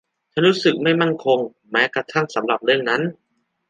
[0.31, 1.39] ฉันรู้สึกไม่มั่นคง
[1.71, 3.01] แม้กระทั่งสำหรับเรื่องนั้น